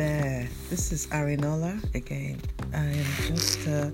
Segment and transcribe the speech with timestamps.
[0.00, 0.48] there.
[0.70, 2.40] This is Arinola again.
[2.72, 3.90] I am just uh,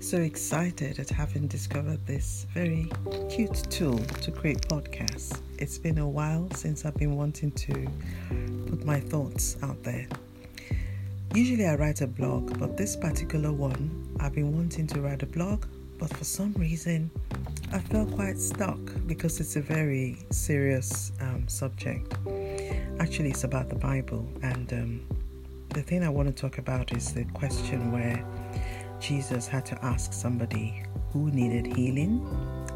[0.00, 2.90] so excited at having discovered this very
[3.28, 5.42] cute tool to create podcasts.
[5.58, 7.86] It's been a while since I've been wanting to
[8.66, 10.08] put my thoughts out there.
[11.34, 15.26] Usually I write a blog, but this particular one, I've been wanting to write a
[15.26, 15.66] blog,
[15.98, 17.10] but for some reason
[17.74, 22.14] I felt quite stuck because it's a very serious um, subject.
[23.00, 25.00] Actually, it's about the Bible, and um,
[25.72, 28.22] the thing I want to talk about is the question where
[29.00, 30.82] Jesus had to ask somebody
[31.12, 32.26] who needed healing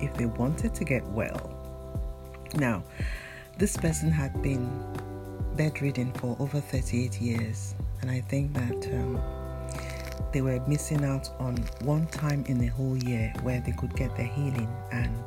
[0.00, 1.52] if they wanted to get well.
[2.54, 2.82] Now,
[3.58, 4.70] this person had been
[5.56, 9.20] bedridden for over 38 years, and I think that um,
[10.32, 14.16] they were missing out on one time in the whole year where they could get
[14.16, 14.74] their healing.
[14.90, 15.24] And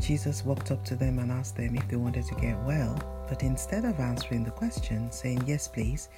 [0.00, 2.96] Jesus walked up to them and asked them if they wanted to get well.
[3.28, 6.08] But instead of answering the question, saying, Yes, please,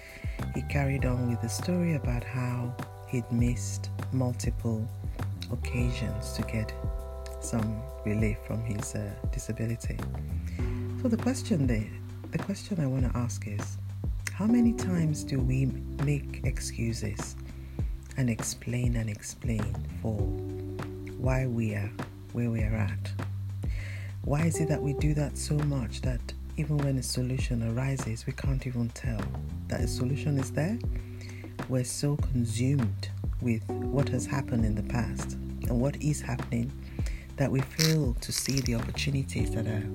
[0.55, 2.75] he carried on with the story about how
[3.09, 4.87] he'd missed multiple
[5.51, 6.73] occasions to get
[7.41, 9.97] some relief from his uh, disability.
[11.03, 11.91] So the question there,
[12.31, 13.79] the question I want to ask is,
[14.33, 15.67] how many times do we
[16.05, 17.37] make excuses
[18.17, 20.17] and explain and explain for
[21.19, 21.91] why we are
[22.33, 23.30] where we are at?
[24.23, 26.21] Why is it that we do that so much that
[26.57, 29.21] even when a solution arises, we can't even tell
[29.69, 30.79] that a solution is there?
[31.69, 33.09] We're so consumed
[33.41, 36.71] with what has happened in the past and what is happening
[37.37, 39.89] that we fail to see the opportunities that are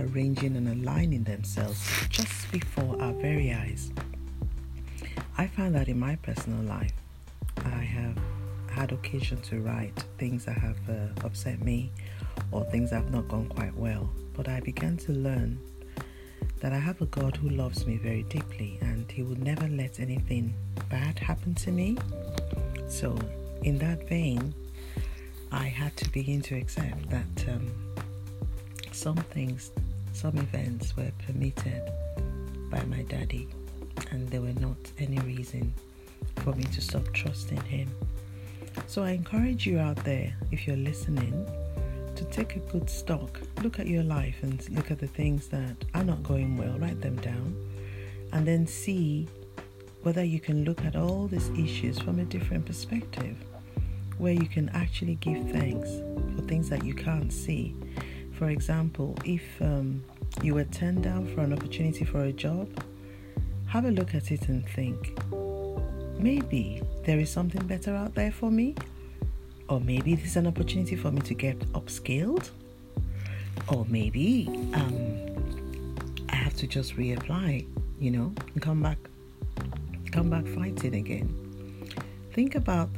[0.00, 3.92] arranging and aligning themselves just before our very eyes.
[5.36, 6.92] I find that in my personal life,
[7.64, 8.18] I have
[8.70, 11.90] had occasion to write things that have uh, upset me
[12.52, 14.10] or things that have not gone quite well.
[14.34, 15.58] But I began to learn
[16.60, 20.00] that I have a God who loves me very deeply and He will never let
[20.00, 20.54] anything
[20.88, 21.96] bad happen to me.
[22.88, 23.18] So,
[23.62, 24.54] in that vein,
[25.52, 27.70] I had to begin to accept that um,
[28.92, 29.70] some things,
[30.12, 31.82] some events were permitted
[32.70, 33.48] by my daddy,
[34.10, 35.72] and there were not any reason
[36.36, 37.88] for me to stop trusting him.
[38.88, 41.46] So I encourage you out there, if you're listening,
[42.16, 43.38] to take a good stock.
[43.62, 47.02] Look at your life and look at the things that are not going well, write
[47.02, 47.54] them down,
[48.32, 49.28] and then see
[50.04, 53.36] whether you can look at all these issues from a different perspective,
[54.16, 55.90] where you can actually give thanks
[56.34, 57.76] for things that you can't see.
[58.32, 60.02] For example, if um,
[60.42, 62.70] you were turned down for an opportunity for a job,
[63.66, 65.14] have a look at it and think,
[66.18, 68.74] maybe there is something better out there for me.
[69.68, 72.50] Or maybe this is an opportunity for me to get upskilled.
[73.68, 75.18] Or maybe um,
[76.30, 77.66] I have to just reapply,
[78.00, 78.98] you know, and come back,
[80.10, 81.28] come back fighting again.
[82.32, 82.88] Think about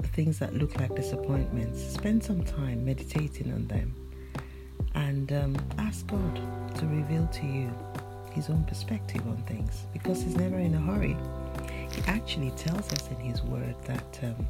[0.00, 1.82] the things that look like disappointments.
[1.82, 3.94] Spend some time meditating on them,
[4.94, 6.36] and um, ask God
[6.76, 7.72] to reveal to you
[8.30, 11.16] His own perspective on things, because He's never in a hurry.
[11.96, 14.46] He actually tells us in His Word that um,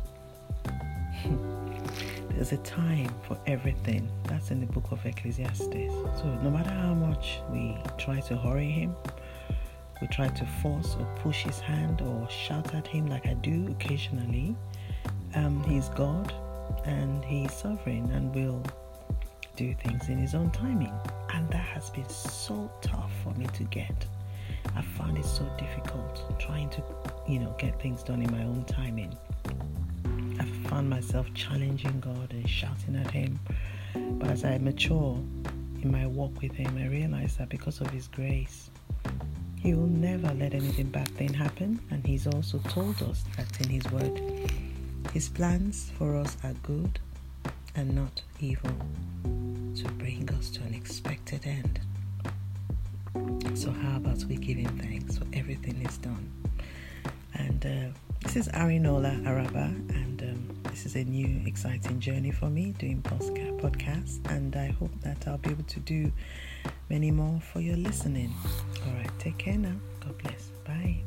[2.30, 4.10] there's a time for everything.
[4.24, 5.92] That's in the book of Ecclesiastes.
[6.18, 8.96] So no matter how much we try to hurry Him,
[10.00, 13.68] we try to force or push His hand or shout at Him like I do
[13.70, 14.56] occasionally,
[15.36, 16.34] um, He's God
[16.84, 18.60] and He's sovereign and will
[19.54, 20.92] do things in His own timing.
[21.32, 24.04] And that has been so tough for me to get.
[24.76, 26.82] I found it so difficult trying to,
[27.26, 29.16] you know, get things done in my own timing.
[30.38, 33.40] I found myself challenging God and shouting at Him.
[33.94, 35.18] But as I mature
[35.82, 38.70] in my walk with Him, I realize that because of His grace,
[39.58, 41.80] He will never let anything bad thing happen.
[41.90, 44.20] And He's also told us that in His Word.
[45.12, 46.98] His plans for us are good
[47.74, 48.76] and not evil
[49.24, 51.80] to bring us to an expected end.
[53.54, 56.30] So, how about we give Him thanks for everything He's done?
[57.34, 62.46] And uh, this is Arinola Araba, and um, this is a new exciting journey for
[62.46, 64.18] me doing podcasts.
[64.30, 66.12] And I hope that I'll be able to do
[66.88, 68.32] many more for your listening.
[68.86, 69.76] All right, take care now.
[70.00, 70.50] God bless.
[70.66, 71.02] Bye.